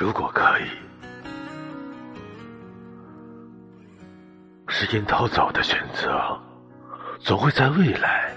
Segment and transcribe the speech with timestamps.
[0.00, 0.64] 如果可以，
[4.66, 6.40] 时间逃走的选择，
[7.18, 8.34] 总会在未来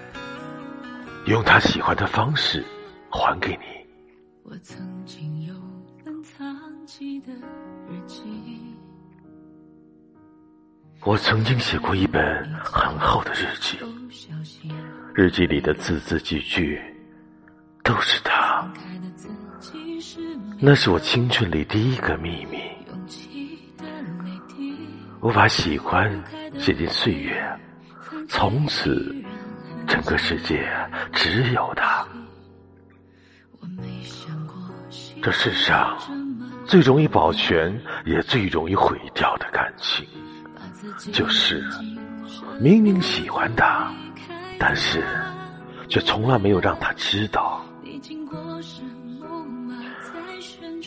[1.26, 2.62] 用他喜欢的方式
[3.10, 3.64] 还给你。
[4.44, 5.54] 我曾经有
[6.04, 6.46] 本藏
[6.86, 7.32] 起的
[7.90, 8.22] 日记，
[11.06, 13.80] 我曾经写过一本很厚的日记，
[15.16, 16.78] 日记里的字字句句
[17.86, 18.33] 都是他，
[20.60, 22.58] 那是我青春里第一个秘密。
[25.20, 26.12] 我把喜欢
[26.60, 27.42] 写进岁月，
[28.28, 29.16] 从此
[29.88, 30.70] 整个世界
[31.14, 32.06] 只有他。
[35.22, 35.98] 这世上
[36.66, 40.06] 最容易保全，也最容易毁掉的感情，
[41.14, 41.64] 就是
[42.60, 43.90] 明明喜欢他，
[44.60, 45.02] 但是
[45.88, 47.53] 却从来没有让他知道。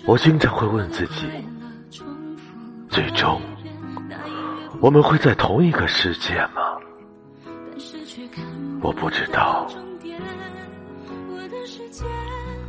[0.06, 1.26] 我经常会问自己，
[2.88, 3.40] 最终
[4.80, 6.62] 我们会在同一个世界吗？
[8.80, 9.66] 我不知道，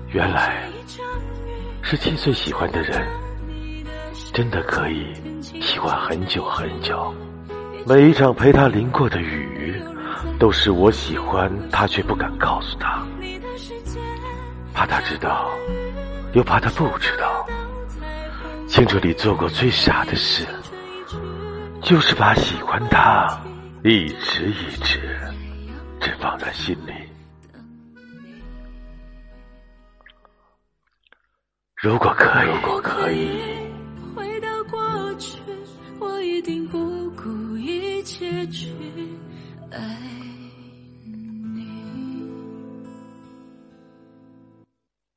[0.07, 0.67] 原来
[1.83, 3.07] 十七岁喜欢的人，
[4.33, 5.13] 真的可以
[5.61, 7.13] 喜欢很久很久。
[7.85, 9.79] 每一场陪他淋过的雨，
[10.39, 13.05] 都是我喜欢他却不敢告诉他，
[14.73, 15.47] 怕他知道，
[16.37, 17.47] 又怕他不知道。
[18.67, 20.45] 青春里做过最傻的事，
[21.81, 23.41] 就是把喜欢他
[23.83, 25.19] 一直一直
[25.99, 26.93] 只放在心里。
[31.81, 33.41] 如果可以，如果可以，
[34.15, 35.39] 回到过去，
[35.99, 38.71] 我一定不顾一切去
[39.71, 40.16] 爱。